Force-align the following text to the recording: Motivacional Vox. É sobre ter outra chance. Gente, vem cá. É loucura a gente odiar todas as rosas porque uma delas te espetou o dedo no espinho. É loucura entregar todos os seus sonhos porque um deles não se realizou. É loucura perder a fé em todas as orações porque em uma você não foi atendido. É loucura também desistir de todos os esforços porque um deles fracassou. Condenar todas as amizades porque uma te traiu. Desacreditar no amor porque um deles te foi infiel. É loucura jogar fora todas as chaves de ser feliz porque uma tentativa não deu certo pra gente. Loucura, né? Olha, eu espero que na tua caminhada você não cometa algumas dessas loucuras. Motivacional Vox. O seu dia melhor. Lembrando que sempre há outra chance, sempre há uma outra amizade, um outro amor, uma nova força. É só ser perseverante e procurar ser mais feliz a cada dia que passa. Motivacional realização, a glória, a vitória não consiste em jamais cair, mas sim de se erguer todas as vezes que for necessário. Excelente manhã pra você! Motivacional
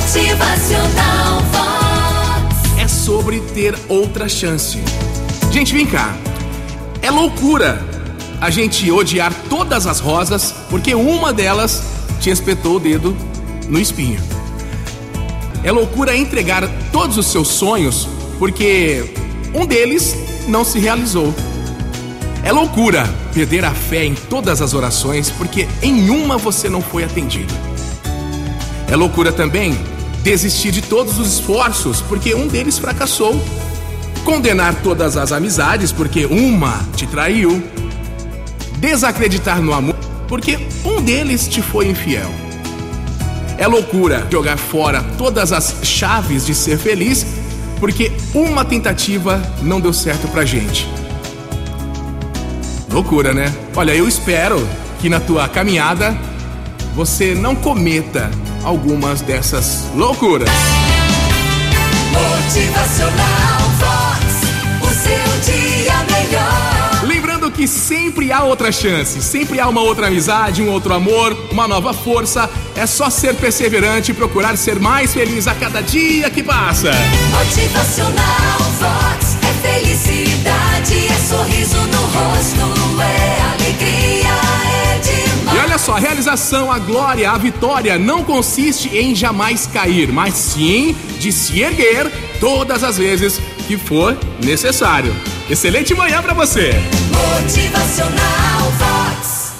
Motivacional 0.00 1.42
Vox. 1.52 2.80
É 2.80 2.88
sobre 2.88 3.38
ter 3.40 3.78
outra 3.86 4.28
chance. 4.28 4.78
Gente, 5.52 5.74
vem 5.74 5.84
cá. 5.84 6.16
É 7.02 7.10
loucura 7.10 7.78
a 8.40 8.48
gente 8.48 8.90
odiar 8.90 9.32
todas 9.50 9.86
as 9.86 10.00
rosas 10.00 10.54
porque 10.70 10.94
uma 10.94 11.34
delas 11.34 11.82
te 12.18 12.30
espetou 12.30 12.76
o 12.76 12.80
dedo 12.80 13.14
no 13.68 13.78
espinho. 13.78 14.18
É 15.62 15.70
loucura 15.70 16.16
entregar 16.16 16.66
todos 16.90 17.18
os 17.18 17.26
seus 17.26 17.48
sonhos 17.48 18.08
porque 18.38 19.14
um 19.54 19.66
deles 19.66 20.16
não 20.48 20.64
se 20.64 20.78
realizou. 20.78 21.34
É 22.42 22.50
loucura 22.50 23.06
perder 23.34 23.66
a 23.66 23.74
fé 23.74 24.06
em 24.06 24.14
todas 24.14 24.62
as 24.62 24.72
orações 24.72 25.28
porque 25.30 25.68
em 25.82 26.08
uma 26.08 26.38
você 26.38 26.70
não 26.70 26.80
foi 26.80 27.04
atendido. 27.04 27.69
É 28.90 28.96
loucura 28.96 29.32
também 29.32 29.78
desistir 30.24 30.72
de 30.72 30.82
todos 30.82 31.16
os 31.18 31.34
esforços 31.34 32.02
porque 32.02 32.34
um 32.34 32.48
deles 32.48 32.76
fracassou. 32.76 33.40
Condenar 34.24 34.74
todas 34.82 35.16
as 35.16 35.30
amizades 35.30 35.92
porque 35.92 36.26
uma 36.26 36.80
te 36.96 37.06
traiu. 37.06 37.62
Desacreditar 38.78 39.62
no 39.62 39.72
amor 39.72 39.94
porque 40.26 40.58
um 40.84 41.00
deles 41.00 41.46
te 41.46 41.62
foi 41.62 41.88
infiel. 41.88 42.30
É 43.56 43.66
loucura 43.68 44.26
jogar 44.28 44.56
fora 44.56 45.04
todas 45.16 45.52
as 45.52 45.76
chaves 45.84 46.44
de 46.44 46.54
ser 46.54 46.76
feliz 46.76 47.24
porque 47.78 48.10
uma 48.34 48.64
tentativa 48.64 49.40
não 49.62 49.80
deu 49.80 49.92
certo 49.92 50.26
pra 50.28 50.44
gente. 50.44 50.88
Loucura, 52.90 53.32
né? 53.32 53.54
Olha, 53.76 53.94
eu 53.94 54.08
espero 54.08 54.66
que 55.00 55.08
na 55.08 55.20
tua 55.20 55.48
caminhada 55.48 56.16
você 56.94 57.36
não 57.36 57.54
cometa 57.54 58.28
algumas 58.64 59.20
dessas 59.20 59.86
loucuras. 59.94 60.48
Motivacional 62.12 63.60
Vox. 63.78 64.40
O 64.82 64.88
seu 64.94 65.54
dia 65.54 65.94
melhor. 66.10 67.04
Lembrando 67.06 67.50
que 67.50 67.66
sempre 67.66 68.30
há 68.32 68.42
outra 68.42 68.70
chance, 68.70 69.22
sempre 69.22 69.58
há 69.58 69.68
uma 69.68 69.80
outra 69.80 70.08
amizade, 70.08 70.62
um 70.62 70.70
outro 70.70 70.92
amor, 70.92 71.36
uma 71.50 71.66
nova 71.66 71.92
força. 71.92 72.50
É 72.76 72.86
só 72.86 73.08
ser 73.08 73.34
perseverante 73.34 74.10
e 74.10 74.14
procurar 74.14 74.56
ser 74.56 74.78
mais 74.78 75.12
feliz 75.14 75.46
a 75.46 75.54
cada 75.54 75.80
dia 75.80 76.28
que 76.30 76.42
passa. 76.42 76.90
Motivacional 77.30 78.69
realização, 86.00 86.72
a 86.72 86.78
glória, 86.78 87.30
a 87.30 87.36
vitória 87.36 87.98
não 87.98 88.24
consiste 88.24 88.88
em 88.96 89.14
jamais 89.14 89.66
cair, 89.66 90.10
mas 90.10 90.32
sim 90.34 90.96
de 91.18 91.30
se 91.30 91.60
erguer 91.60 92.10
todas 92.40 92.82
as 92.82 92.96
vezes 92.96 93.38
que 93.68 93.76
for 93.76 94.16
necessário. 94.42 95.14
Excelente 95.48 95.94
manhã 95.94 96.22
pra 96.22 96.32
você! 96.32 96.72
Motivacional 97.12 98.72